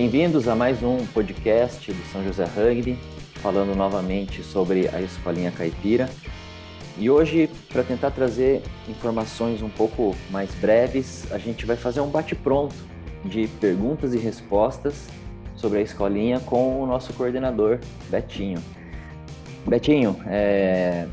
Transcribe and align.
Bem-vindos 0.00 0.46
a 0.46 0.54
mais 0.54 0.80
um 0.80 1.04
podcast 1.06 1.92
do 1.92 2.04
São 2.12 2.22
José 2.22 2.44
Rugby, 2.44 2.96
falando 3.42 3.74
novamente 3.74 4.44
sobre 4.44 4.86
a 4.94 5.02
Escolinha 5.02 5.50
Caipira. 5.50 6.08
E 6.96 7.10
hoje, 7.10 7.50
para 7.68 7.82
tentar 7.82 8.12
trazer 8.12 8.62
informações 8.88 9.60
um 9.60 9.68
pouco 9.68 10.14
mais 10.30 10.54
breves, 10.54 11.26
a 11.32 11.38
gente 11.38 11.66
vai 11.66 11.76
fazer 11.76 12.00
um 12.00 12.06
bate-pronto 12.06 12.76
de 13.24 13.48
perguntas 13.60 14.14
e 14.14 14.18
respostas 14.18 15.08
sobre 15.56 15.80
a 15.80 15.82
escolinha 15.82 16.38
com 16.38 16.80
o 16.80 16.86
nosso 16.86 17.12
coordenador, 17.14 17.80
Betinho. 18.08 18.62
Betinho, 19.66 20.16
é... 20.28 21.08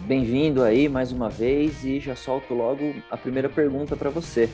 bem-vindo 0.00 0.62
aí 0.62 0.90
mais 0.90 1.10
uma 1.10 1.30
vez 1.30 1.82
e 1.86 2.00
já 2.00 2.14
solto 2.14 2.52
logo 2.52 2.96
a 3.10 3.16
primeira 3.16 3.48
pergunta 3.48 3.96
para 3.96 4.10
você. 4.10 4.50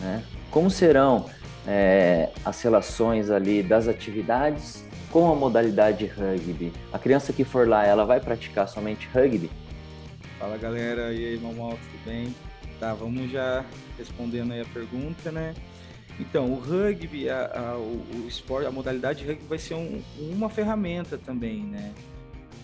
Né? 0.00 0.24
Como 0.50 0.70
serão 0.70 1.26
é, 1.70 2.30
as 2.44 2.60
relações 2.62 3.30
ali 3.30 3.62
das 3.62 3.86
atividades 3.86 4.84
com 5.12 5.30
a 5.30 5.36
modalidade 5.36 6.04
rugby. 6.04 6.72
A 6.92 6.98
criança 6.98 7.32
que 7.32 7.44
for 7.44 7.68
lá, 7.68 7.86
ela 7.86 8.04
vai 8.04 8.20
praticar 8.20 8.68
somente 8.68 9.08
rugby? 9.14 9.48
Fala 10.36 10.58
galera, 10.58 11.12
e 11.12 11.24
aí 11.24 11.38
Mamal, 11.38 11.70
tudo 11.70 12.04
bem? 12.04 12.34
Tá, 12.80 12.92
vamos 12.92 13.30
já 13.30 13.64
respondendo 13.96 14.52
aí 14.52 14.62
a 14.62 14.64
pergunta, 14.64 15.30
né? 15.30 15.54
Então, 16.18 16.52
o 16.52 16.56
rugby, 16.56 17.30
a, 17.30 17.46
a, 17.54 17.76
o, 17.76 18.04
o, 18.14 18.26
esporte, 18.26 18.66
a 18.66 18.72
modalidade 18.72 19.24
rugby 19.24 19.44
vai 19.48 19.58
ser 19.58 19.74
um, 19.74 20.02
uma 20.18 20.50
ferramenta 20.50 21.16
também, 21.16 21.62
né? 21.62 21.92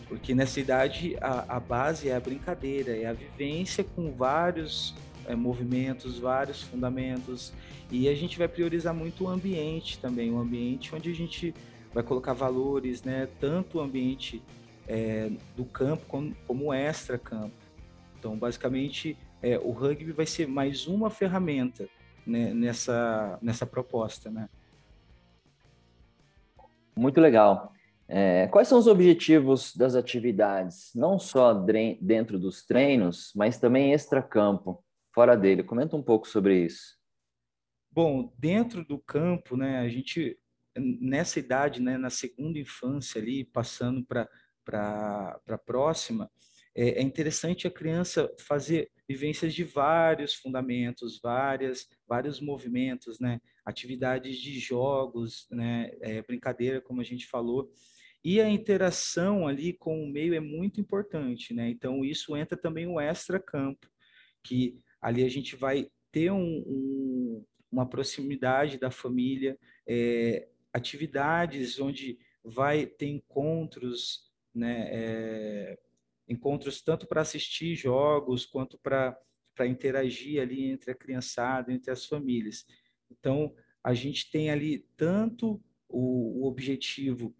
Porque 0.08 0.34
nessa 0.34 0.58
idade 0.58 1.16
a, 1.20 1.56
a 1.56 1.60
base 1.60 2.08
é 2.08 2.16
a 2.16 2.20
brincadeira, 2.20 2.96
é 2.96 3.06
a 3.06 3.12
vivência 3.12 3.84
com 3.84 4.12
vários 4.12 4.94
é, 5.26 5.34
movimentos, 5.34 6.18
vários 6.18 6.62
fundamentos. 6.62 7.52
E 7.90 8.08
a 8.08 8.14
gente 8.14 8.38
vai 8.38 8.48
priorizar 8.48 8.94
muito 8.94 9.24
o 9.24 9.28
ambiente 9.28 9.98
também, 9.98 10.30
o 10.30 10.38
ambiente 10.38 10.94
onde 10.94 11.10
a 11.10 11.14
gente 11.14 11.54
vai 11.92 12.02
colocar 12.02 12.32
valores, 12.32 13.02
né? 13.02 13.28
Tanto 13.40 13.78
o 13.78 13.80
ambiente 13.80 14.42
é, 14.86 15.30
do 15.56 15.64
campo 15.64 16.04
como, 16.06 16.34
como 16.46 16.72
extra-campo. 16.72 17.54
Então, 18.18 18.36
basicamente, 18.36 19.16
é, 19.42 19.58
o 19.58 19.70
rugby 19.70 20.12
vai 20.12 20.26
ser 20.26 20.46
mais 20.46 20.86
uma 20.86 21.10
ferramenta 21.10 21.88
né, 22.26 22.52
nessa, 22.52 23.38
nessa 23.40 23.64
proposta, 23.64 24.30
né? 24.30 24.48
Muito 26.96 27.20
legal. 27.20 27.72
É, 28.08 28.46
quais 28.48 28.68
são 28.68 28.78
os 28.78 28.86
objetivos 28.86 29.76
das 29.76 29.94
atividades, 29.94 30.92
não 30.94 31.18
só 31.18 31.52
dentro 32.00 32.38
dos 32.38 32.64
treinos, 32.64 33.32
mas 33.34 33.58
também 33.58 33.92
extra-campo? 33.92 34.82
Fora 35.16 35.34
dele. 35.34 35.64
Comenta 35.64 35.96
um 35.96 36.02
pouco 36.02 36.28
sobre 36.28 36.66
isso. 36.66 36.98
Bom, 37.90 38.34
dentro 38.38 38.84
do 38.84 38.98
campo, 38.98 39.56
né, 39.56 39.78
a 39.78 39.88
gente 39.88 40.38
nessa 40.76 41.38
idade, 41.38 41.80
né, 41.80 41.96
na 41.96 42.10
segunda 42.10 42.58
infância 42.58 43.18
ali, 43.18 43.42
passando 43.42 44.04
para 44.04 44.28
para 44.62 45.40
a 45.48 45.58
próxima, 45.58 46.28
é, 46.74 47.00
é 47.00 47.02
interessante 47.02 47.68
a 47.68 47.70
criança 47.70 48.28
fazer 48.40 48.90
vivências 49.08 49.54
de 49.54 49.62
vários 49.62 50.34
fundamentos, 50.34 51.20
várias 51.22 51.88
vários 52.06 52.38
movimentos, 52.38 53.18
né, 53.18 53.40
atividades 53.64 54.36
de 54.36 54.58
jogos, 54.58 55.46
né, 55.50 55.92
é, 56.02 56.20
brincadeira, 56.20 56.82
como 56.82 57.00
a 57.00 57.04
gente 57.04 57.26
falou. 57.26 57.72
E 58.22 58.38
a 58.38 58.50
interação 58.50 59.46
ali 59.48 59.72
com 59.72 60.04
o 60.04 60.12
meio 60.12 60.34
é 60.34 60.40
muito 60.40 60.80
importante, 60.80 61.54
né? 61.54 61.70
Então, 61.70 62.04
isso 62.04 62.36
entra 62.36 62.58
também 62.58 62.86
o 62.86 63.00
extra-campo, 63.00 63.88
que 64.42 64.80
ali 65.00 65.24
a 65.24 65.28
gente 65.28 65.56
vai 65.56 65.88
ter 66.10 66.30
um, 66.30 66.62
um, 66.66 67.44
uma 67.70 67.88
proximidade 67.88 68.78
da 68.78 68.90
família, 68.90 69.58
é, 69.86 70.48
atividades 70.72 71.78
onde 71.78 72.18
vai 72.44 72.86
ter 72.86 73.06
encontros, 73.08 74.30
né, 74.54 74.88
é, 74.90 75.78
encontros 76.28 76.80
tanto 76.80 77.06
para 77.06 77.20
assistir 77.20 77.74
jogos 77.74 78.46
quanto 78.46 78.78
para 78.78 79.18
interagir 79.66 80.40
ali 80.40 80.70
entre 80.70 80.90
a 80.90 80.94
criançada, 80.94 81.72
entre 81.72 81.90
as 81.90 82.06
famílias. 82.06 82.64
Então, 83.10 83.54
a 83.82 83.94
gente 83.94 84.30
tem 84.30 84.50
ali 84.50 84.86
tanto 84.96 85.62
o, 85.88 86.42
o 86.42 86.46
objetivo 86.46 87.34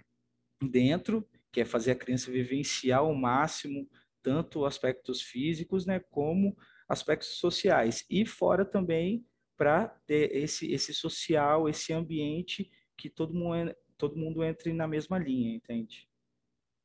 dentro, 0.63 1.29
que 1.53 1.61
é 1.61 1.65
fazer 1.65 1.93
a 1.93 1.97
criança 1.97 2.31
vivenciar 2.31 3.01
ao 3.01 3.15
máximo 3.15 3.89
tanto 4.23 4.65
aspectos 4.65 5.23
físicos, 5.23 5.87
né, 5.87 6.01
como 6.11 6.57
aspectos 6.89 7.39
sociais 7.39 8.05
e 8.11 8.25
fora 8.27 8.65
também 8.65 9.25
para 9.57 9.89
ter 10.07 10.35
esse 10.37 10.71
esse 10.73 10.93
social, 10.93 11.69
esse 11.69 11.93
ambiente 11.93 12.71
que 12.97 13.09
todo 13.09 13.35
mundo 13.35 13.75
todo 13.99 14.17
mundo 14.17 14.45
entre 14.45 14.73
na 14.75 14.87
mesma 14.87 15.19
linha, 15.19 15.55
entende? 15.55 16.07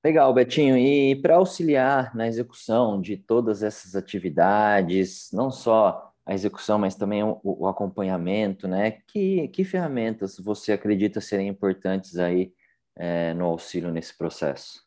Legal, 0.04 0.34
Betinho. 0.34 0.78
E 0.78 1.16
para 1.22 1.36
auxiliar 1.36 2.16
na 2.16 2.28
execução 2.28 3.00
de 3.00 3.18
todas 3.18 3.62
essas 3.62 3.96
atividades, 3.96 5.30
não 5.32 5.52
só 5.52 6.12
a 6.26 6.34
execução, 6.34 6.80
mas 6.80 6.96
também 6.96 7.24
o, 7.24 7.40
o 7.44 7.68
acompanhamento, 7.68 8.68
né? 8.68 8.92
Que, 9.08 9.48
que 9.50 9.64
ferramentas 9.64 10.38
você 10.40 10.72
acredita 10.72 11.22
serem 11.22 11.48
importantes 11.48 12.18
aí 12.18 12.54
é, 12.96 13.34
no 13.34 13.46
auxílio 13.46 13.92
nesse 13.92 14.18
processo? 14.18 14.84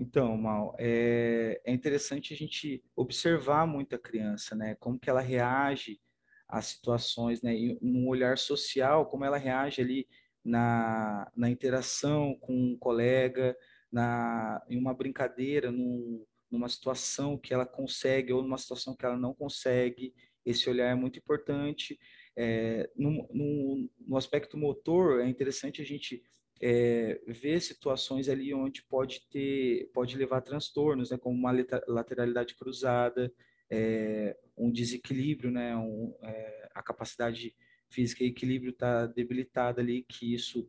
Então, 0.00 0.34
Mal, 0.34 0.74
é, 0.78 1.60
é 1.62 1.70
interessante 1.70 2.32
a 2.32 2.36
gente 2.36 2.82
observar 2.96 3.66
muito 3.66 3.94
a 3.94 3.98
criança, 3.98 4.54
né? 4.56 4.74
Como 4.76 4.98
que 4.98 5.10
ela 5.10 5.20
reage 5.20 6.00
às 6.48 6.66
situações, 6.68 7.42
né? 7.42 7.54
E 7.54 7.78
um 7.82 8.08
olhar 8.08 8.38
social, 8.38 9.04
como 9.04 9.26
ela 9.26 9.36
reage 9.36 9.82
ali 9.82 10.08
na, 10.42 11.30
na 11.36 11.50
interação 11.50 12.34
com 12.40 12.54
um 12.54 12.78
colega, 12.78 13.54
na, 13.92 14.64
em 14.70 14.78
uma 14.78 14.94
brincadeira, 14.94 15.70
num, 15.70 16.24
numa 16.50 16.70
situação 16.70 17.36
que 17.36 17.52
ela 17.52 17.66
consegue 17.66 18.32
ou 18.32 18.42
numa 18.42 18.56
situação 18.56 18.96
que 18.96 19.04
ela 19.04 19.18
não 19.18 19.34
consegue. 19.34 20.14
Esse 20.46 20.70
olhar 20.70 20.90
é 20.90 20.94
muito 20.94 21.18
importante. 21.18 21.98
É, 22.34 22.88
no, 22.96 23.28
no, 23.34 23.90
no 23.98 24.16
aspecto 24.16 24.56
motor, 24.56 25.20
é 25.20 25.28
interessante 25.28 25.82
a 25.82 25.84
gente 25.84 26.22
é, 26.60 27.20
ver 27.26 27.60
situações 27.60 28.28
ali 28.28 28.52
onde 28.52 28.82
pode 28.82 29.26
ter, 29.30 29.90
pode 29.94 30.16
levar 30.16 30.38
a 30.38 30.42
transtornos, 30.42 31.10
né, 31.10 31.16
como 31.16 31.36
uma 31.36 31.52
lateralidade 31.88 32.54
cruzada, 32.54 33.32
é, 33.70 34.36
um 34.56 34.70
desequilíbrio, 34.70 35.50
né, 35.50 35.76
um, 35.76 36.14
é, 36.22 36.68
a 36.74 36.82
capacidade 36.82 37.54
física 37.88 38.22
e 38.22 38.28
equilíbrio 38.28 38.70
está 38.70 39.06
debilitada 39.06 39.80
ali, 39.80 40.02
que 40.02 40.34
isso 40.34 40.68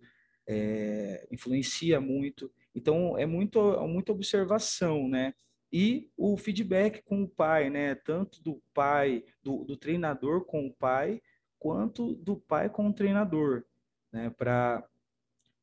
influencia 1.31 2.01
muito. 2.01 2.51
Então 2.75 3.17
é 3.17 3.25
muito, 3.25 3.59
muita 3.87 4.11
observação, 4.11 5.07
né? 5.07 5.33
E 5.71 6.09
o 6.17 6.35
feedback 6.35 7.01
com 7.03 7.23
o 7.23 7.29
pai, 7.29 7.69
né? 7.69 7.95
Tanto 7.95 8.43
do 8.43 8.61
pai, 8.73 9.23
do, 9.41 9.63
do 9.63 9.77
treinador 9.77 10.43
com 10.45 10.67
o 10.67 10.73
pai, 10.73 11.21
quanto 11.57 12.15
do 12.15 12.35
pai 12.35 12.69
com 12.69 12.87
o 12.87 12.93
treinador, 12.93 13.63
né? 14.11 14.29
Para 14.31 14.85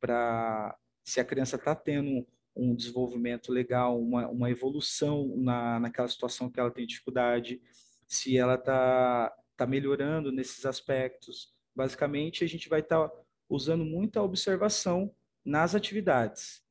para 0.01 0.77
se 1.05 1.21
a 1.21 1.25
criança 1.25 1.57
está 1.57 1.75
tendo 1.75 2.27
um 2.55 2.75
desenvolvimento 2.75 3.53
legal, 3.53 3.99
uma, 4.01 4.29
uma 4.29 4.51
evolução 4.51 5.33
na, 5.37 5.79
naquela 5.79 6.09
situação 6.09 6.51
que 6.51 6.59
ela 6.59 6.71
tem 6.71 6.87
dificuldade, 6.87 7.61
se 8.07 8.37
ela 8.37 8.55
está 8.55 9.33
tá 9.57 9.67
melhorando 9.67 10.33
nesses 10.33 10.67
aspectos. 10.67 11.53
Basicamente, 11.75 12.43
a 12.43 12.49
gente 12.49 12.69
vai 12.69 12.81
estar 12.81 13.09
tá 13.09 13.15
usando 13.49 13.85
muita 13.85 14.23
observação 14.23 15.13
nas 15.45 15.75
atividades. 15.75 16.63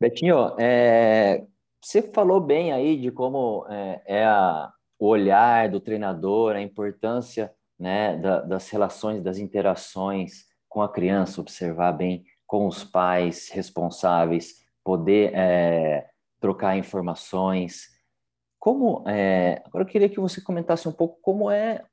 Betinho, 0.00 0.56
é, 0.58 1.46
você 1.80 2.02
falou 2.02 2.40
bem 2.40 2.72
aí 2.72 2.96
de 2.96 3.10
como 3.10 3.66
é, 3.68 4.02
é 4.06 4.24
a, 4.24 4.72
o 4.98 5.06
olhar 5.06 5.68
do 5.68 5.80
treinador, 5.80 6.56
a 6.56 6.62
importância 6.62 7.54
né, 7.78 8.16
da, 8.16 8.40
das 8.40 8.68
relações, 8.70 9.22
das 9.22 9.38
interações 9.38 10.46
com 10.68 10.82
a 10.82 10.88
criança, 10.92 11.40
observar 11.40 11.92
bem 11.92 12.24
com 12.46 12.66
os 12.66 12.84
pais 12.84 13.48
responsáveis, 13.50 14.64
poder 14.82 15.32
é, 15.34 16.08
trocar 16.40 16.76
informações. 16.76 17.88
Como 18.58 19.02
é, 19.08 19.62
agora 19.64 19.84
eu 19.84 19.88
queria 19.88 20.08
que 20.08 20.20
você 20.20 20.40
comentasse 20.40 20.88
um 20.88 20.92
pouco 20.92 21.18
como 21.20 21.50
é 21.50 21.84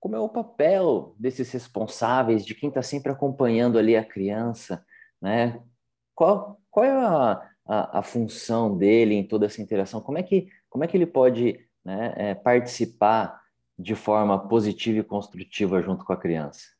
como 0.00 0.14
é 0.14 0.20
o 0.20 0.28
papel 0.28 1.14
desses 1.18 1.50
responsáveis, 1.50 2.46
de 2.46 2.54
quem 2.54 2.68
está 2.68 2.82
sempre 2.82 3.10
acompanhando 3.10 3.78
ali 3.78 3.96
a 3.96 4.04
criança, 4.04 4.84
né? 5.20 5.60
Qual, 6.14 6.60
qual 6.70 6.86
é 6.86 6.90
a, 6.90 7.50
a, 7.66 7.98
a, 7.98 8.02
função 8.02 8.76
dele 8.76 9.14
em 9.14 9.26
toda 9.26 9.46
essa 9.46 9.60
interação? 9.60 10.00
Como 10.00 10.18
é 10.18 10.22
que, 10.22 10.48
como 10.68 10.84
é 10.84 10.86
que 10.86 10.96
ele 10.96 11.06
pode 11.06 11.58
né, 11.84 12.14
é, 12.16 12.34
participar 12.34 13.40
de 13.78 13.94
forma 13.94 14.48
positiva 14.48 14.98
e 14.98 15.04
construtiva 15.04 15.82
junto 15.82 16.04
com 16.04 16.12
a 16.12 16.16
criança? 16.16 16.77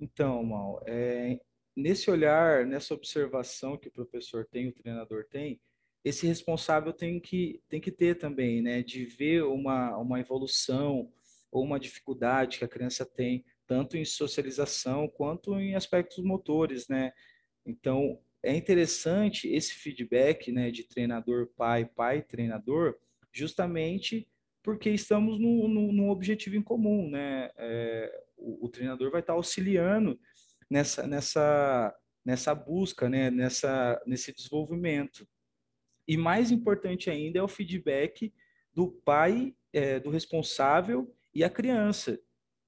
Então, 0.00 0.42
Mal, 0.44 0.82
é, 0.86 1.40
nesse 1.76 2.10
olhar, 2.10 2.66
nessa 2.66 2.94
observação 2.94 3.76
que 3.76 3.88
o 3.88 3.92
professor 3.92 4.46
tem, 4.46 4.68
o 4.68 4.72
treinador 4.72 5.24
tem, 5.28 5.60
esse 6.04 6.26
responsável 6.26 6.92
tem 6.92 7.20
que, 7.20 7.60
tem 7.68 7.80
que 7.80 7.90
ter 7.90 8.16
também, 8.16 8.62
né? 8.62 8.82
De 8.82 9.04
ver 9.04 9.42
uma, 9.44 9.96
uma 9.98 10.20
evolução 10.20 11.12
ou 11.50 11.64
uma 11.64 11.80
dificuldade 11.80 12.58
que 12.58 12.64
a 12.64 12.68
criança 12.68 13.04
tem 13.04 13.44
tanto 13.66 13.96
em 13.96 14.04
socialização 14.04 15.08
quanto 15.08 15.58
em 15.58 15.74
aspectos 15.74 16.24
motores, 16.24 16.88
né? 16.88 17.12
Então, 17.66 18.18
é 18.42 18.54
interessante 18.56 19.48
esse 19.48 19.74
feedback, 19.74 20.50
né, 20.52 20.70
de 20.70 20.84
treinador 20.84 21.48
pai, 21.56 21.84
pai 21.84 22.22
treinador, 22.22 22.96
justamente 23.32 24.26
porque 24.62 24.90
estamos 24.90 25.38
num, 25.40 26.08
objetivo 26.08 26.56
em 26.56 26.62
comum, 26.62 27.10
né? 27.10 27.50
É, 27.56 28.24
o, 28.38 28.66
o, 28.66 28.68
treinador 28.68 29.10
vai 29.10 29.20
estar 29.20 29.34
auxiliando 29.34 30.18
nessa, 30.70 31.06
nessa, 31.06 31.94
nessa 32.24 32.54
busca, 32.54 33.08
né? 33.08 33.30
Nessa, 33.30 34.00
nesse 34.06 34.32
desenvolvimento. 34.32 35.26
E 36.06 36.16
mais 36.16 36.50
importante 36.50 37.10
ainda 37.10 37.38
é 37.38 37.42
o 37.42 37.48
feedback 37.48 38.32
do 38.72 38.90
pai, 39.04 39.54
é, 39.72 40.00
do 40.00 40.10
responsável 40.10 41.14
e 41.34 41.44
a 41.44 41.50
criança, 41.50 42.18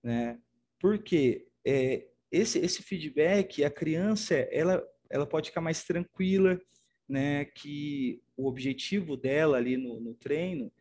né? 0.03 0.39
Porque 0.79 1.47
é, 1.65 2.07
esse, 2.31 2.59
esse 2.59 2.83
feedback, 2.83 3.65
a 3.65 3.71
criança, 3.71 4.35
ela, 4.35 4.87
ela 5.09 5.27
pode 5.27 5.49
ficar 5.49 5.61
mais 5.61 5.85
tranquila, 5.85 6.61
né? 7.09 7.45
Que 7.45 8.23
o 8.37 8.47
objetivo 8.47 9.17
dela 9.17 9.57
ali 9.57 9.77
no, 9.77 10.01
no 10.01 10.15
treino 10.15 10.73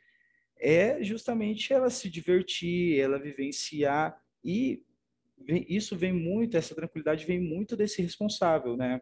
é 0.59 1.01
justamente 1.01 1.71
ela 1.71 1.89
se 1.89 2.09
divertir, 2.09 2.99
ela 2.99 3.17
vivenciar 3.17 4.21
e 4.43 4.83
isso 5.47 5.95
vem 5.95 6.13
muito, 6.13 6.57
essa 6.57 6.75
tranquilidade 6.75 7.25
vem 7.25 7.39
muito 7.39 7.75
desse 7.75 8.01
responsável, 8.01 8.75
né? 8.75 9.01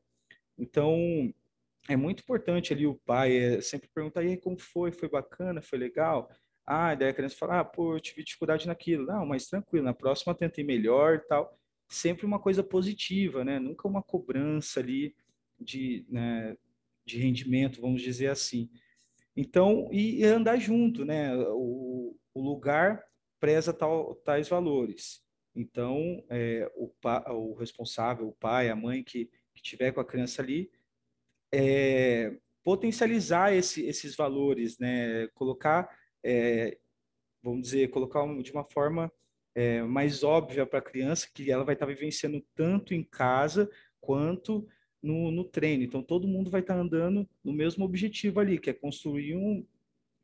Então, 0.57 1.33
é 1.89 1.95
muito 1.95 2.21
importante 2.21 2.73
ali 2.73 2.85
o 2.85 2.95
pai 3.05 3.37
é, 3.37 3.61
sempre 3.61 3.89
perguntar, 3.93 4.23
e 4.23 4.29
aí, 4.29 4.37
como 4.37 4.59
foi? 4.59 4.91
Foi 4.91 5.09
bacana? 5.09 5.61
Foi 5.61 5.77
legal? 5.77 6.29
Ah, 6.65 6.93
daí 6.93 7.09
a 7.09 7.13
criança 7.13 7.37
fala, 7.37 7.59
ah, 7.59 7.65
pô, 7.65 7.95
eu 7.95 7.99
tive 7.99 8.23
dificuldade 8.23 8.67
naquilo. 8.67 9.05
Não, 9.05 9.25
mas 9.25 9.47
tranquilo, 9.47 9.85
na 9.85 9.93
próxima 9.93 10.35
tentei 10.35 10.63
melhor 10.63 11.15
e 11.15 11.27
tal. 11.27 11.57
Sempre 11.87 12.25
uma 12.25 12.39
coisa 12.39 12.61
positiva, 12.63 13.45
né? 13.45 13.59
Nunca 13.59 13.87
uma 13.87 14.03
cobrança 14.03 14.81
ali 14.81 15.15
de, 15.59 16.05
né, 16.09 16.57
de 17.05 17.17
rendimento, 17.17 17.81
vamos 17.81 18.01
dizer 18.01 18.27
assim. 18.27 18.69
Então, 19.35 19.87
e, 19.91 20.23
andar 20.25 20.57
junto, 20.57 21.05
né? 21.05 21.33
O, 21.51 22.17
o 22.33 22.41
lugar 22.41 23.01
preza 23.39 23.71
tal, 23.71 24.15
tais 24.15 24.49
valores. 24.49 25.21
Então, 25.57 26.23
é, 26.29 26.71
o, 26.75 26.87
pa, 27.01 27.25
o 27.31 27.55
responsável, 27.55 28.27
o 28.27 28.33
pai, 28.33 28.69
a 28.69 28.75
mãe 28.75 29.03
que, 29.03 29.25
que 29.55 29.61
tiver 29.63 29.91
com 29.91 29.99
a 29.99 30.05
criança 30.05 30.39
ali, 30.39 30.71
é, 31.51 32.37
potencializar 32.63 33.51
esse, 33.55 33.83
esses 33.83 34.15
valores, 34.15 34.77
né? 34.77 35.27
Colocar, 35.29 35.89
é, 36.23 36.77
vamos 37.41 37.63
dizer, 37.63 37.89
colocar 37.89 38.23
de 38.43 38.51
uma 38.51 38.63
forma 38.65 39.11
é, 39.55 39.81
mais 39.81 40.23
óbvia 40.23 40.63
para 40.63 40.77
a 40.77 40.81
criança 40.81 41.27
que 41.33 41.49
ela 41.49 41.63
vai 41.63 41.73
estar 41.73 41.87
vivenciando 41.87 42.45
tanto 42.53 42.93
em 42.93 43.03
casa 43.03 43.67
quanto 43.99 44.67
no, 45.01 45.31
no 45.31 45.43
treino. 45.43 45.83
Então, 45.83 46.03
todo 46.03 46.27
mundo 46.27 46.51
vai 46.51 46.61
estar 46.61 46.77
andando 46.77 47.27
no 47.43 47.51
mesmo 47.51 47.83
objetivo 47.83 48.39
ali, 48.39 48.59
que 48.59 48.69
é 48.69 48.73
construir 48.73 49.35
um, 49.35 49.65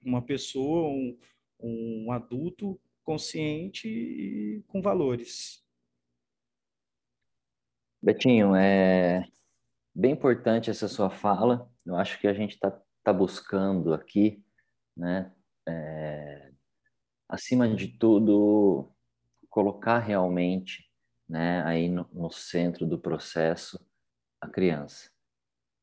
uma 0.05 0.21
pessoa, 0.21 0.89
um, 0.89 1.17
um 1.59 2.11
adulto 2.11 2.79
consciente 3.03 3.87
e 3.87 4.63
com 4.67 4.81
valores. 4.81 5.63
Betinho, 8.01 8.55
é 8.55 9.25
bem 9.95 10.11
importante 10.11 10.69
essa 10.69 10.87
sua 10.87 11.09
fala. 11.09 11.69
Eu 11.85 11.95
acho 11.95 12.19
que 12.19 12.27
a 12.27 12.33
gente 12.33 12.55
está 12.55 12.71
tá 13.03 13.13
buscando 13.13 13.93
aqui, 13.93 14.43
né, 14.95 15.31
é, 15.67 16.51
acima 17.29 17.73
de 17.73 17.87
tudo, 17.97 18.91
colocar 19.49 19.99
realmente, 19.99 20.89
né, 21.27 21.63
aí 21.63 21.89
no, 21.89 22.09
no 22.11 22.31
centro 22.31 22.85
do 22.85 22.99
processo 22.99 23.79
a 24.41 24.49
criança. 24.49 25.09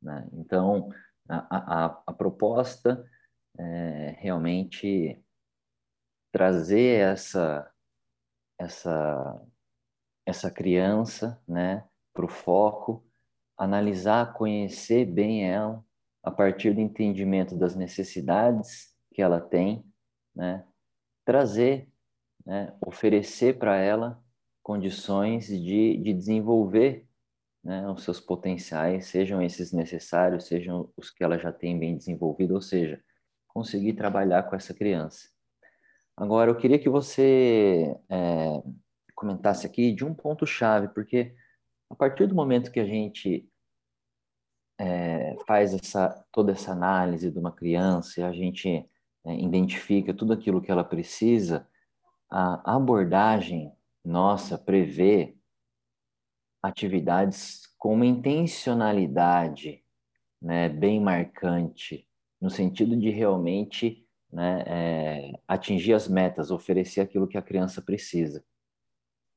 Né? 0.02 0.28
Então, 0.32 0.90
a, 1.28 1.84
a, 1.86 2.02
a 2.06 2.12
proposta 2.12 3.04
é 3.58 4.16
realmente 4.18 5.22
trazer 6.32 7.00
essa, 7.00 7.70
essa, 8.58 9.42
essa 10.26 10.50
criança 10.50 11.42
né, 11.46 11.84
para 12.12 12.24
o 12.24 12.28
foco, 12.28 13.04
analisar, 13.56 14.32
conhecer 14.32 15.04
bem 15.04 15.48
ela, 15.48 15.84
a 16.22 16.30
partir 16.30 16.74
do 16.74 16.80
entendimento 16.80 17.56
das 17.56 17.74
necessidades 17.74 18.94
que 19.12 19.22
ela 19.22 19.40
tem, 19.40 19.84
né, 20.34 20.64
trazer, 21.24 21.88
né, 22.44 22.74
oferecer 22.80 23.58
para 23.58 23.76
ela 23.76 24.22
condições 24.62 25.46
de, 25.46 25.96
de 25.96 26.12
desenvolver 26.12 27.06
né, 27.62 27.88
os 27.90 28.04
seus 28.04 28.20
potenciais, 28.20 29.06
sejam 29.06 29.42
esses 29.42 29.72
necessários, 29.72 30.44
sejam 30.44 30.90
os 30.96 31.10
que 31.10 31.22
ela 31.22 31.38
já 31.38 31.52
tem 31.52 31.78
bem 31.78 31.96
desenvolvido, 31.96 32.54
ou 32.54 32.60
seja, 32.60 33.02
conseguir 33.48 33.94
trabalhar 33.94 34.44
com 34.44 34.56
essa 34.56 34.72
criança. 34.72 35.28
Agora, 36.16 36.50
eu 36.50 36.56
queria 36.56 36.78
que 36.78 36.88
você 36.88 37.96
é, 38.08 38.62
comentasse 39.14 39.66
aqui 39.66 39.92
de 39.92 40.04
um 40.04 40.14
ponto-chave, 40.14 40.88
porque 40.88 41.34
a 41.88 41.94
partir 41.94 42.26
do 42.26 42.34
momento 42.34 42.70
que 42.70 42.80
a 42.80 42.84
gente 42.84 43.48
é, 44.78 45.36
faz 45.46 45.74
essa, 45.74 46.24
toda 46.32 46.52
essa 46.52 46.72
análise 46.72 47.30
de 47.30 47.38
uma 47.38 47.52
criança 47.52 48.20
e 48.20 48.24
a 48.24 48.32
gente 48.32 48.88
é, 49.24 49.34
identifica 49.34 50.14
tudo 50.14 50.32
aquilo 50.32 50.60
que 50.62 50.70
ela 50.70 50.84
precisa, 50.84 51.68
a 52.30 52.76
abordagem 52.76 53.72
nossa 54.04 54.56
prevê 54.56 55.36
atividades 56.62 57.66
com 57.76 57.94
uma 57.94 58.06
intencionalidade 58.06 59.82
né, 60.40 60.68
bem 60.68 61.00
marcante, 61.00 62.06
no 62.40 62.48
sentido 62.48 62.96
de 62.96 63.10
realmente 63.10 63.99
né, 64.32 64.64
é, 64.66 65.32
atingir 65.46 65.94
as 65.94 66.08
metas, 66.08 66.50
oferecer 66.50 67.00
aquilo 67.00 67.28
que 67.28 67.38
a 67.38 67.42
criança 67.42 67.82
precisa. 67.82 68.44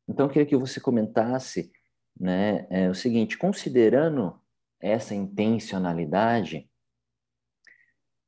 Então, 0.07 0.25
eu 0.25 0.30
queria 0.30 0.45
que 0.45 0.57
você 0.57 0.80
comentasse 0.80 1.72
né, 2.19 2.68
é, 2.69 2.90
o 2.90 2.94
seguinte: 2.95 3.38
considerando 3.38 4.40
essa 4.80 5.16
intencionalidade, 5.16 6.69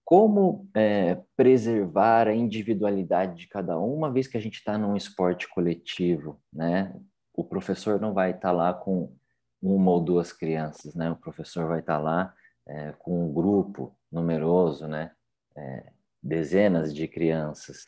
como 0.03 0.69
é, 0.73 1.21
preservar 1.35 2.27
a 2.27 2.35
individualidade 2.35 3.35
de 3.35 3.47
cada 3.47 3.79
um, 3.79 3.93
uma 3.93 4.11
vez 4.11 4.27
que 4.27 4.37
a 4.37 4.41
gente 4.41 4.55
está 4.55 4.77
num 4.77 4.95
esporte 4.95 5.49
coletivo, 5.49 6.39
né? 6.53 6.93
o 7.35 7.43
professor 7.43 7.99
não 7.99 8.13
vai 8.13 8.31
estar 8.31 8.49
tá 8.49 8.51
lá 8.51 8.73
com 8.73 9.13
uma 9.61 9.91
ou 9.91 9.99
duas 9.99 10.31
crianças, 10.31 10.95
né? 10.95 11.11
O 11.11 11.15
professor 11.15 11.67
vai 11.67 11.79
estar 11.79 11.97
tá 11.97 11.99
lá 11.99 12.33
é, 12.67 12.93
com 12.93 13.25
um 13.25 13.33
grupo 13.33 13.95
numeroso, 14.11 14.87
né? 14.87 15.11
É, 15.55 15.91
dezenas 16.25 16.93
de 16.93 17.07
crianças. 17.07 17.85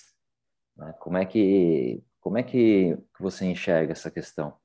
Né? 0.75 0.93
Como 0.99 1.17
é 1.17 1.25
que 1.25 2.03
como 2.19 2.37
é 2.37 2.43
que 2.43 2.97
você 3.19 3.45
enxerga 3.45 3.93
essa 3.93 4.11
questão? 4.11 4.57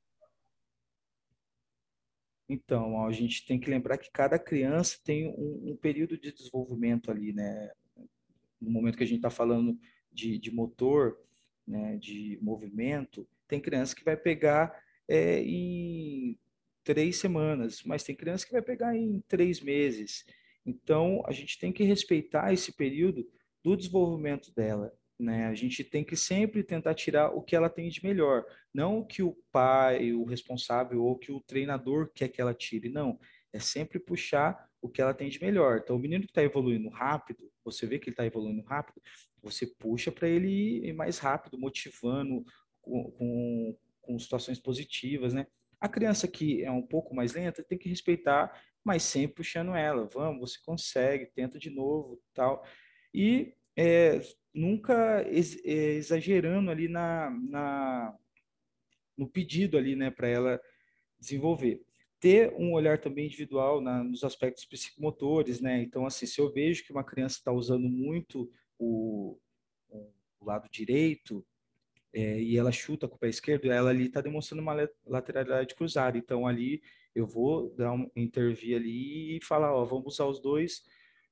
Então, 2.48 3.06
a 3.06 3.12
gente 3.12 3.46
tem 3.46 3.58
que 3.58 3.70
lembrar 3.70 3.96
que 3.98 4.10
cada 4.10 4.38
criança 4.38 4.98
tem 5.04 5.28
um, 5.28 5.70
um 5.70 5.76
período 5.76 6.18
de 6.18 6.32
desenvolvimento 6.32 7.10
ali, 7.10 7.32
né? 7.32 7.70
No 8.60 8.70
momento 8.70 8.98
que 8.98 9.04
a 9.04 9.06
gente 9.06 9.18
está 9.18 9.30
falando 9.30 9.78
de, 10.10 10.38
de 10.38 10.50
motor, 10.50 11.16
né, 11.66 11.96
de 11.96 12.38
movimento, 12.42 13.26
tem 13.46 13.60
criança 13.60 13.94
que 13.94 14.04
vai 14.04 14.16
pegar 14.16 14.76
é, 15.08 15.40
em 15.40 16.38
três 16.84 17.16
semanas, 17.16 17.82
mas 17.84 18.02
tem 18.02 18.14
criança 18.14 18.44
que 18.44 18.52
vai 18.52 18.62
pegar 18.62 18.96
em 18.96 19.20
três 19.28 19.60
meses. 19.60 20.24
Então, 20.66 21.22
a 21.26 21.32
gente 21.32 21.58
tem 21.58 21.72
que 21.72 21.84
respeitar 21.84 22.52
esse 22.52 22.72
período 22.72 23.24
do 23.62 23.76
desenvolvimento 23.76 24.52
dela. 24.54 24.92
Né? 25.18 25.46
A 25.46 25.54
gente 25.54 25.84
tem 25.84 26.02
que 26.02 26.16
sempre 26.16 26.64
tentar 26.64 26.94
tirar 26.94 27.30
o 27.30 27.42
que 27.42 27.54
ela 27.54 27.70
tem 27.70 27.88
de 27.88 28.02
melhor, 28.02 28.44
não 28.74 28.98
o 28.98 29.06
que 29.06 29.22
o 29.22 29.36
pai, 29.52 30.12
o 30.12 30.24
responsável 30.24 31.02
ou 31.04 31.16
que 31.16 31.30
o 31.30 31.40
treinador 31.40 32.10
quer 32.12 32.28
que 32.28 32.40
ela 32.40 32.54
tire, 32.54 32.88
não. 32.88 33.18
É 33.52 33.60
sempre 33.60 34.00
puxar 34.00 34.68
o 34.80 34.88
que 34.88 35.00
ela 35.00 35.14
tem 35.14 35.28
de 35.28 35.40
melhor. 35.40 35.80
Então, 35.82 35.94
o 35.94 35.98
menino 35.98 36.24
que 36.24 36.30
está 36.30 36.42
evoluindo 36.42 36.88
rápido, 36.88 37.48
você 37.64 37.86
vê 37.86 37.98
que 37.98 38.08
ele 38.08 38.14
está 38.14 38.26
evoluindo 38.26 38.62
rápido, 38.62 39.00
você 39.40 39.66
puxa 39.66 40.10
para 40.10 40.28
ele 40.28 40.88
ir 40.88 40.92
mais 40.92 41.18
rápido, 41.18 41.58
motivando, 41.58 42.44
com, 42.80 43.10
com, 43.12 43.78
com 44.00 44.18
situações 44.18 44.58
positivas, 44.58 45.32
né? 45.32 45.46
A 45.80 45.88
criança 45.88 46.28
que 46.28 46.64
é 46.64 46.70
um 46.70 46.82
pouco 46.82 47.14
mais 47.14 47.32
lenta 47.32 47.62
tem 47.62 47.78
que 47.78 47.88
respeitar, 47.88 48.52
mas 48.84 49.02
sempre 49.02 49.36
puxando 49.36 49.74
ela. 49.74 50.08
Vamos, 50.12 50.52
você 50.52 50.58
consegue, 50.64 51.26
tenta 51.26 51.58
de 51.58 51.70
novo, 51.70 52.20
tal. 52.34 52.64
E 53.14 53.54
é, 53.76 54.20
nunca 54.54 55.22
ex, 55.28 55.56
é, 55.64 55.94
exagerando 55.94 56.70
ali 56.70 56.88
na, 56.88 57.30
na, 57.30 58.16
no 59.16 59.28
pedido 59.28 59.76
ali, 59.76 59.96
né, 59.96 60.10
para 60.10 60.28
ela 60.28 60.60
desenvolver. 61.18 61.82
Ter 62.20 62.52
um 62.54 62.72
olhar 62.72 62.98
também 62.98 63.26
individual 63.26 63.80
na, 63.80 64.02
nos 64.04 64.22
aspectos 64.22 64.64
psicomotores, 64.64 65.60
né? 65.60 65.82
Então, 65.82 66.06
assim, 66.06 66.24
se 66.24 66.40
eu 66.40 66.52
vejo 66.52 66.84
que 66.84 66.92
uma 66.92 67.02
criança 67.02 67.36
está 67.38 67.50
usando 67.50 67.88
muito 67.88 68.48
o, 68.78 69.36
o 69.88 70.44
lado 70.44 70.68
direito, 70.70 71.44
é, 72.14 72.40
e 72.40 72.58
ela 72.58 72.70
chuta 72.70 73.08
com 73.08 73.16
o 73.16 73.18
pé 73.18 73.28
esquerdo, 73.28 73.70
ela 73.72 73.90
ali 73.90 74.06
está 74.06 74.20
demonstrando 74.20 74.62
uma 74.62 74.88
lateralidade 75.06 75.74
cruzada. 75.74 76.18
Então 76.18 76.46
ali 76.46 76.82
eu 77.14 77.26
vou 77.26 77.74
dar 77.74 77.92
um, 77.92 78.10
intervir 78.14 78.76
ali 78.76 79.38
e 79.38 79.44
falar, 79.44 79.74
ó, 79.74 79.84
vamos 79.84 80.14
usar 80.14 80.26
os 80.26 80.40
dois, 80.40 80.82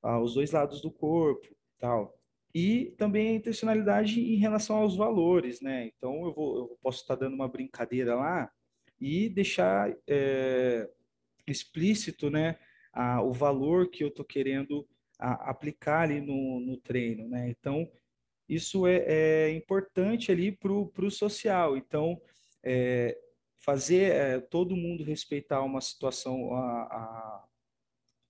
ah, 0.03 0.21
os 0.21 0.35
dois 0.35 0.51
lados 0.53 0.81
do 0.81 0.91
corpo, 0.91 1.47
tal. 1.81 2.17
E 2.55 2.95
também 2.99 3.29
a 3.29 3.35
intencionalidade 3.35 4.21
em 4.21 4.37
relação 4.37 4.77
aos 4.77 4.97
valores, 4.97 5.61
né? 5.61 5.87
Então 5.87 6.25
eu 6.25 6.33
vou, 6.35 6.59
eu 6.59 6.79
posso 6.83 7.03
estar 7.03 7.15
dando 7.15 7.35
uma 7.35 7.49
brincadeira 7.49 8.15
lá 8.15 8.51
e 9.01 9.29
deixar 9.29 9.97
é, 10.09 10.89
explícito, 11.47 12.29
né, 12.31 12.59
a, 12.93 13.23
o 13.23 13.33
valor 13.33 13.89
que 13.89 14.05
eu 14.05 14.09
estou 14.09 14.25
querendo 14.25 14.87
a, 15.19 15.51
aplicar 15.51 16.03
ali 16.03 16.21
no, 16.21 16.61
no 16.61 16.77
treino, 16.77 17.29
né? 17.29 17.49
Então 17.49 17.91
isso 18.51 18.85
é, 18.85 19.05
é 19.07 19.51
importante 19.53 20.33
ali 20.33 20.51
para 20.51 20.73
o 20.73 21.11
social. 21.11 21.77
Então, 21.77 22.21
é, 22.65 23.17
fazer 23.61 24.13
é, 24.13 24.41
todo 24.41 24.77
mundo 24.77 25.05
respeitar 25.05 25.63
uma 25.63 25.81
situação, 25.81 26.53
a, 26.53 26.83
a, 26.83 27.45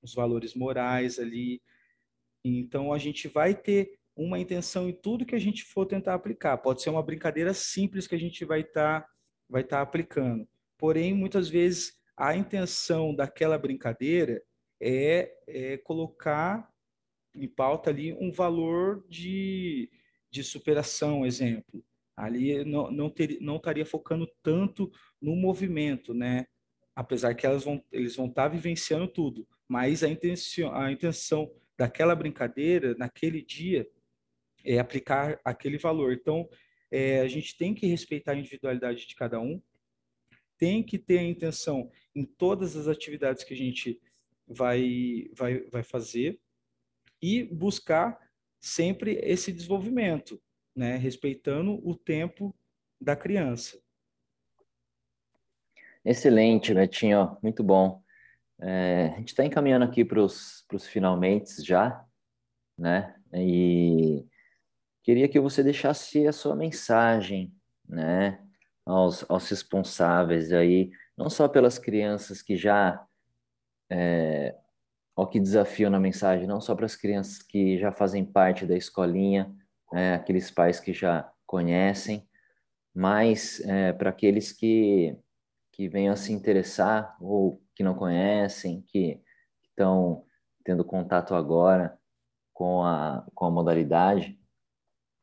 os 0.03 0.15
valores 0.15 0.55
morais 0.55 1.19
ali. 1.19 1.63
Então, 2.45 2.93
a 2.93 2.99
gente 2.99 3.29
vai 3.29 3.55
ter 3.55 3.99
uma 4.17 4.39
intenção 4.39 4.89
em 4.89 4.93
tudo 4.93 5.25
que 5.25 5.35
a 5.35 5.41
gente 5.41 5.65
for 5.65 5.87
tentar 5.87 6.15
aplicar. 6.15 6.59
Pode 6.59 6.83
ser 6.83 6.91
uma 6.91 7.03
brincadeira 7.03 7.55
simples 7.55 8.07
que 8.07 8.15
a 8.15 8.19
gente 8.19 8.45
vai 8.45 8.61
estar 8.61 9.03
tá, 9.03 9.09
vai 9.49 9.65
tá 9.65 9.81
aplicando. 9.81 10.47
Porém, 10.79 11.15
muitas 11.15 11.49
vezes, 11.49 11.93
a 12.17 12.37
intenção 12.37 13.15
daquela 13.15 13.59
brincadeira 13.59 14.43
é, 14.81 15.33
é 15.47 15.77
colocar 15.79 16.71
em 17.35 17.49
pauta 17.49 17.91
ali 17.91 18.13
um 18.15 18.31
valor 18.33 19.05
de, 19.09 19.91
de 20.31 20.43
superação, 20.43 21.25
exemplo. 21.25 21.85
Ali 22.17 22.65
não, 22.65 22.91
não, 22.91 23.09
ter, 23.09 23.39
não 23.41 23.57
estaria 23.57 23.87
focando 23.87 24.31
tanto 24.43 24.91
no 25.21 25.35
movimento, 25.35 26.13
né? 26.13 26.47
Apesar 26.95 27.35
que 27.35 27.47
elas 27.47 27.65
vão, 27.65 27.83
eles 27.91 28.17
vão 28.17 28.27
estar 28.27 28.43
tá 28.43 28.49
vivenciando 28.49 29.09
tudo, 29.09 29.47
mas 29.67 30.03
a 30.03 30.09
intenção, 30.09 30.75
a 30.75 30.93
intenção 30.93 31.51
daquela 31.81 32.15
brincadeira, 32.15 32.95
naquele 32.99 33.41
dia, 33.41 33.89
é 34.63 34.79
aplicar 34.79 35.41
aquele 35.43 35.79
valor. 35.79 36.13
Então, 36.13 36.47
é, 36.91 37.21
a 37.21 37.27
gente 37.27 37.57
tem 37.57 37.73
que 37.73 37.87
respeitar 37.87 38.33
a 38.33 38.37
individualidade 38.37 39.07
de 39.07 39.15
cada 39.15 39.41
um, 39.41 39.63
tem 40.59 40.83
que 40.83 40.99
ter 40.99 41.21
a 41.21 41.23
intenção 41.23 41.91
em 42.15 42.27
todas 42.27 42.77
as 42.77 42.87
atividades 42.87 43.45
que 43.45 43.55
a 43.55 43.57
gente 43.57 43.99
vai, 44.47 45.31
vai, 45.33 45.61
vai 45.71 45.83
fazer 45.83 46.39
e 47.23 47.45
buscar 47.45 48.31
sempre 48.61 49.19
esse 49.23 49.51
desenvolvimento, 49.51 50.39
né? 50.77 50.99
respeitando 50.99 51.81
o 51.83 51.97
tempo 51.97 52.55
da 53.01 53.17
criança. 53.17 53.81
Excelente, 56.05 56.75
Betinho, 56.75 57.39
muito 57.43 57.65
bom. 57.65 58.03
É, 58.61 59.13
a 59.15 59.19
gente 59.19 59.29
está 59.29 59.45
encaminhando 59.45 59.85
aqui 59.85 60.05
para 60.05 60.21
os 60.21 60.65
finalmente 60.89 61.63
já, 61.65 62.05
né? 62.79 63.15
E 63.33 64.27
queria 65.03 65.29
que 65.29 65.41
você 65.41 65.63
deixasse 65.63 66.27
a 66.27 66.33
sua 66.33 66.55
mensagem, 66.55 67.53
né? 67.89 68.41
Aos, 68.85 69.25
aos 69.31 69.49
responsáveis 69.49 70.53
aí, 70.53 70.91
não 71.17 71.31
só 71.31 71.49
pelas 71.49 71.79
crianças 71.79 72.43
que 72.43 72.57
já 72.57 73.05
é, 73.91 74.55
Olha 75.21 75.29
que 75.29 75.39
desafio 75.39 75.91
na 75.91 76.01
mensagem, 76.01 76.47
não 76.47 76.63
só 76.63 76.75
para 76.75 76.87
as 76.87 76.97
crianças 76.97 77.43
que 77.43 77.79
já 77.79 77.93
fazem 77.93 78.25
parte 78.25 78.65
da 78.65 78.75
escolinha, 78.75 79.55
é, 79.93 80.15
aqueles 80.15 80.51
pais 80.51 80.81
que 80.81 80.95
já 80.95 81.31
conhecem, 81.45 82.27
mas 82.95 83.61
é, 83.67 83.93
para 83.93 84.09
aqueles 84.09 84.51
que, 84.51 85.15
que 85.81 85.89
venham 85.89 86.13
a 86.13 86.17
se 86.17 86.31
interessar 86.31 87.17
ou 87.19 87.59
que 87.75 87.83
não 87.83 87.95
conhecem, 87.95 88.83
que 88.83 89.19
estão 89.65 90.27
tendo 90.63 90.85
contato 90.85 91.35
agora 91.35 91.99
com 92.53 92.85
a, 92.85 93.27
com 93.35 93.47
a 93.47 93.51
modalidade, 93.51 94.39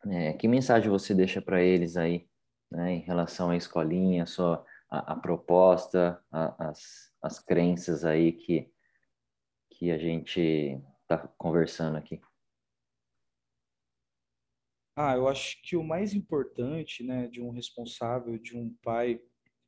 é, 0.07 0.33
que 0.33 0.47
mensagem 0.47 0.89
você 0.89 1.13
deixa 1.13 1.39
para 1.39 1.61
eles 1.61 1.95
aí, 1.95 2.27
né, 2.71 2.93
em 2.93 3.01
relação 3.01 3.51
à 3.51 3.55
escolinha, 3.55 4.25
sua, 4.25 4.65
a, 4.89 5.13
a 5.13 5.15
proposta, 5.15 6.19
a, 6.31 6.69
as, 6.69 7.13
as 7.21 7.37
crenças 7.37 8.03
aí 8.03 8.31
que 8.31 8.73
que 9.69 9.91
a 9.91 9.97
gente 9.99 10.81
está 11.03 11.19
conversando 11.37 11.99
aqui? 11.99 12.19
Ah, 14.95 15.13
eu 15.15 15.27
acho 15.27 15.61
que 15.61 15.77
o 15.77 15.83
mais 15.83 16.15
importante, 16.15 17.03
né, 17.03 17.27
de 17.27 17.39
um 17.39 17.51
responsável, 17.51 18.39
de 18.39 18.57
um 18.57 18.75
pai, 18.81 19.21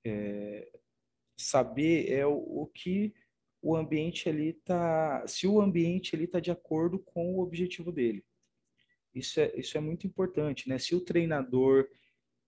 é, 0.09 0.71
saber 1.37 2.11
é 2.11 2.25
o, 2.25 2.33
o, 2.33 2.67
que 2.67 3.13
o 3.61 3.75
ambiente 3.75 4.27
ali 4.27 4.53
tá, 4.53 5.25
se 5.27 5.47
o 5.47 5.61
ambiente 5.61 6.15
ali 6.15 6.27
tá 6.27 6.39
de 6.39 6.51
acordo 6.51 6.99
com 6.99 7.35
o 7.35 7.41
objetivo 7.41 7.91
dele. 7.91 8.23
Isso 9.13 9.39
é, 9.39 9.53
isso 9.55 9.77
é 9.77 9.81
muito 9.81 10.05
importante, 10.05 10.69
né? 10.69 10.77
Se 10.77 10.95
o 10.95 11.01
treinador 11.01 11.87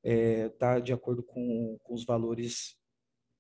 é, 0.03 0.50
tá 0.50 0.80
de 0.80 0.94
acordo 0.94 1.24
com, 1.24 1.77
com 1.84 1.94
os 1.94 2.06
valores 2.06 2.77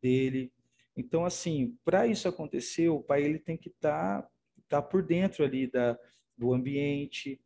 dele, 0.01 0.51
então, 0.95 1.25
assim, 1.25 1.77
para 1.85 2.05
isso 2.07 2.27
acontecer, 2.27 2.89
o 2.89 3.01
pai 3.01 3.23
ele 3.23 3.39
tem 3.39 3.57
que 3.57 3.69
estar 3.69 4.23
tá, 4.23 4.29
tá 4.67 4.81
por 4.81 5.03
dentro 5.03 5.43
ali 5.43 5.69
da, 5.69 5.97
do 6.37 6.53
ambiente, 6.53 7.41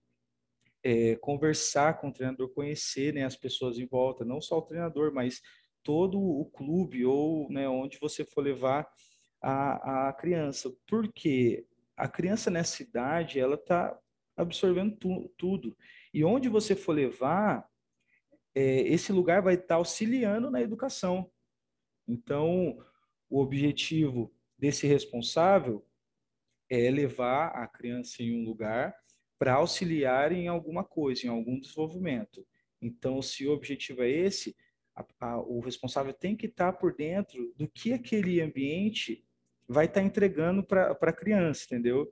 é, 0.84 1.16
conversar 1.16 2.00
com 2.00 2.10
o 2.10 2.14
treinador, 2.14 2.50
conhecer 2.54 3.14
né, 3.14 3.24
as 3.24 3.36
pessoas 3.36 3.78
em 3.78 3.86
volta, 3.86 4.26
não 4.26 4.42
só 4.42 4.58
o 4.58 4.62
treinador, 4.62 5.14
mas 5.14 5.42
todo 5.86 6.20
o 6.20 6.46
clube 6.46 7.06
ou 7.06 7.48
né, 7.50 7.70
onde 7.70 8.00
você 8.00 8.26
for 8.26 8.42
levar 8.42 8.92
a, 9.40 10.10
a 10.10 10.14
criança. 10.14 10.76
Porque 10.88 11.66
a 11.96 12.08
criança 12.08 12.50
nessa 12.50 12.82
idade, 12.82 13.40
ela 13.40 13.54
está 13.54 13.98
absorvendo 14.36 14.98
tu, 14.98 15.32
tudo. 15.38 15.78
E 16.12 16.26
onde 16.26 16.50
você 16.50 16.76
for 16.76 16.94
levar, 16.94 17.70
é, 18.56 18.82
esse 18.82 19.14
lugar 19.14 19.44
vai 19.44 19.54
estar 19.54 19.68
tá 19.68 19.76
auxiliando 19.76 20.50
na 20.50 20.60
educação. 20.60 21.32
Então, 22.08 22.84
o 23.30 23.40
objetivo 23.40 24.34
desse 24.58 24.88
responsável 24.88 25.86
é 26.68 26.90
levar 26.90 27.50
a 27.50 27.68
criança 27.68 28.24
em 28.24 28.36
um 28.36 28.44
lugar 28.44 28.96
para 29.38 29.54
auxiliar 29.54 30.32
em 30.32 30.48
alguma 30.48 30.84
coisa, 30.84 31.28
em 31.28 31.30
algum 31.30 31.60
desenvolvimento. 31.60 32.46
Então, 32.82 33.22
se 33.22 33.46
o 33.46 33.52
objetivo 33.52 34.02
é 34.02 34.10
esse, 34.10 34.56
a, 34.96 35.06
a, 35.20 35.42
o 35.42 35.60
responsável 35.60 36.14
tem 36.14 36.36
que 36.36 36.46
estar 36.46 36.74
por 36.74 36.96
dentro 36.96 37.54
do 37.58 37.68
que 37.68 37.94
aquele 37.94 38.42
ambiente 38.42 39.24
vai 39.68 39.86
estar 39.86 40.02
entregando 40.02 40.64
para 40.64 40.92
a 40.92 41.14
criança, 41.14 41.66
entendeu? 41.66 42.12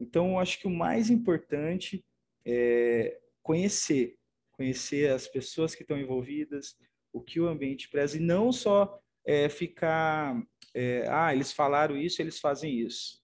Então, 0.00 0.32
eu 0.32 0.38
acho 0.38 0.58
que 0.58 0.66
o 0.66 0.70
mais 0.70 1.10
importante 1.10 2.04
é 2.44 3.18
conhecer, 3.42 4.16
conhecer 4.52 5.10
as 5.10 5.28
pessoas 5.28 5.74
que 5.74 5.82
estão 5.82 5.98
envolvidas, 5.98 6.76
o 7.12 7.20
que 7.20 7.40
o 7.40 7.48
ambiente 7.48 7.88
preza, 7.88 8.16
e 8.16 8.20
não 8.20 8.52
só 8.52 9.00
é, 9.24 9.48
ficar, 9.48 10.42
é, 10.74 11.06
ah, 11.08 11.34
eles 11.34 11.52
falaram 11.52 11.96
isso, 11.96 12.20
eles 12.20 12.38
fazem 12.38 12.78
isso. 12.80 13.22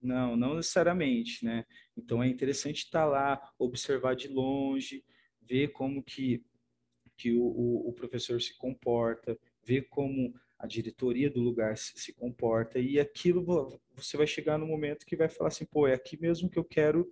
Não, 0.00 0.36
não 0.36 0.54
necessariamente, 0.54 1.44
né? 1.44 1.64
Então 1.96 2.22
é 2.22 2.28
interessante 2.28 2.78
estar 2.84 3.04
lá, 3.04 3.40
observar 3.58 4.14
de 4.14 4.28
longe, 4.28 5.04
ver 5.42 5.68
como 5.68 6.02
que, 6.02 6.44
que 7.16 7.32
o, 7.32 7.42
o, 7.42 7.88
o 7.88 7.92
professor 7.92 8.40
se 8.40 8.56
comporta, 8.56 9.38
ver 9.64 9.88
como 9.88 10.34
a 10.58 10.66
diretoria 10.66 11.30
do 11.30 11.40
lugar 11.40 11.76
se, 11.76 11.92
se, 11.98 12.12
comporta 12.12 12.78
e 12.78 12.98
aquilo 12.98 13.80
você 13.94 14.16
vai 14.16 14.26
chegar 14.26 14.58
no 14.58 14.66
momento 14.66 15.04
que 15.04 15.16
vai 15.16 15.28
falar 15.28 15.48
assim, 15.48 15.66
pô, 15.66 15.86
é 15.86 15.94
aqui 15.94 16.20
mesmo 16.20 16.48
que 16.48 16.58
eu 16.58 16.64
quero 16.64 17.10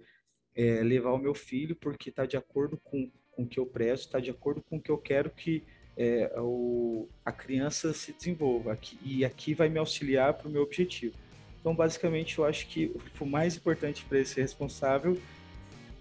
é, 0.54 0.82
levar 0.82 1.12
o 1.12 1.18
meu 1.18 1.34
filho 1.34 1.76
porque 1.76 2.10
está 2.10 2.24
de 2.24 2.36
acordo 2.36 2.78
com, 2.78 3.10
com 3.30 3.42
o 3.42 3.48
que 3.48 3.58
eu 3.58 3.66
prezo, 3.66 4.04
está 4.04 4.20
de 4.20 4.30
acordo 4.30 4.62
com 4.62 4.76
o 4.76 4.80
que 4.80 4.90
eu 4.90 4.98
quero 4.98 5.30
que 5.30 5.62
é, 5.96 6.32
o, 6.38 7.08
a 7.24 7.30
criança 7.30 7.92
se 7.92 8.12
desenvolva 8.12 8.72
aqui, 8.72 8.98
e 9.04 9.24
aqui 9.24 9.54
vai 9.54 9.68
me 9.68 9.78
auxiliar 9.78 10.34
para 10.34 10.48
o 10.48 10.50
meu 10.50 10.62
objetivo. 10.62 11.14
Então, 11.60 11.74
basicamente, 11.74 12.38
eu 12.38 12.44
acho 12.44 12.66
que 12.68 12.94
o 13.18 13.24
mais 13.24 13.56
importante 13.56 14.04
para 14.04 14.18
esse 14.18 14.40
responsável 14.40 15.16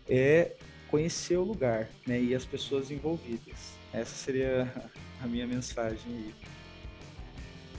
é 0.10 0.56
conhecer 0.90 1.38
o 1.38 1.44
lugar 1.44 1.90
né, 2.06 2.22
e 2.22 2.36
as 2.36 2.46
pessoas 2.46 2.92
envolvidas. 2.92 3.83
Essa 3.94 4.16
seria 4.16 4.74
a 5.24 5.28
minha 5.28 5.46
mensagem. 5.46 6.34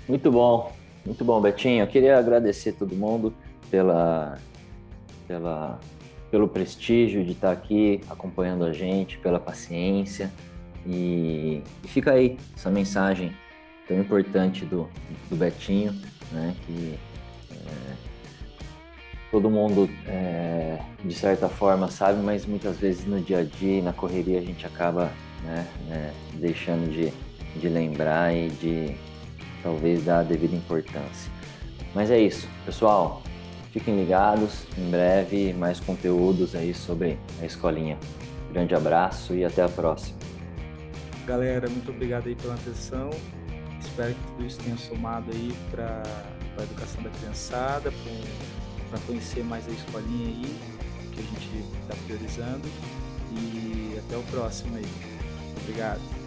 Muito 0.08 0.30
bom, 0.30 0.72
muito 1.04 1.24
bom, 1.24 1.40
Betinho. 1.40 1.82
Eu 1.82 1.88
queria 1.88 2.16
agradecer 2.16 2.72
todo 2.74 2.94
mundo 2.94 3.34
pela, 3.68 4.38
pela, 5.26 5.80
pelo 6.30 6.46
prestígio 6.46 7.24
de 7.24 7.32
estar 7.32 7.50
aqui 7.50 8.00
acompanhando 8.08 8.64
a 8.64 8.72
gente, 8.72 9.18
pela 9.18 9.40
paciência. 9.40 10.30
E, 10.86 11.62
e 11.82 11.88
fica 11.88 12.12
aí 12.12 12.38
essa 12.54 12.70
mensagem 12.70 13.34
tão 13.88 13.98
importante 13.98 14.64
do, 14.64 14.88
do 15.28 15.34
Betinho, 15.34 15.92
né? 16.30 16.54
Que 16.64 16.98
é, 17.50 17.94
todo 19.32 19.50
mundo, 19.50 19.90
é, 20.06 20.78
de 21.04 21.14
certa 21.14 21.48
forma, 21.48 21.90
sabe, 21.90 22.22
mas 22.22 22.46
muitas 22.46 22.78
vezes 22.78 23.04
no 23.04 23.20
dia 23.20 23.38
a 23.38 23.42
dia, 23.42 23.82
na 23.82 23.92
correria, 23.92 24.38
a 24.38 24.42
gente 24.42 24.64
acaba 24.64 25.10
né? 25.44 25.66
É, 25.90 26.10
deixando 26.38 26.90
de, 26.90 27.12
de 27.58 27.68
lembrar 27.68 28.34
e 28.34 28.48
de 28.50 28.96
talvez 29.62 30.04
dar 30.04 30.20
a 30.20 30.22
devida 30.22 30.54
importância. 30.54 31.30
Mas 31.94 32.10
é 32.10 32.18
isso, 32.18 32.48
pessoal. 32.64 33.22
Fiquem 33.72 33.96
ligados, 33.98 34.66
em 34.78 34.90
breve 34.90 35.52
mais 35.52 35.80
conteúdos 35.80 36.54
aí 36.54 36.72
sobre 36.72 37.18
a 37.40 37.44
escolinha. 37.44 37.98
Grande 38.52 38.74
abraço 38.74 39.34
e 39.34 39.44
até 39.44 39.62
a 39.62 39.68
próxima. 39.68 40.16
Galera, 41.26 41.68
muito 41.68 41.90
obrigado 41.90 42.28
aí 42.28 42.36
pela 42.36 42.54
atenção. 42.54 43.10
Espero 43.80 44.14
que 44.14 44.26
tudo 44.28 44.46
isso 44.46 44.58
tenha 44.60 44.76
somado 44.76 45.30
aí 45.32 45.52
para 45.70 46.02
a 46.58 46.62
educação 46.62 47.02
da 47.02 47.10
criançada, 47.10 47.92
para 48.90 49.00
conhecer 49.06 49.42
mais 49.42 49.66
a 49.66 49.70
escolinha 49.70 50.28
aí, 50.28 50.60
que 51.12 51.20
a 51.20 51.24
gente 51.24 51.64
está 51.80 51.94
priorizando. 52.06 52.68
E 53.32 53.98
até 53.98 54.16
o 54.16 54.22
próximo 54.24 54.76
aí. 54.76 55.13
Obrigado. 55.62 56.23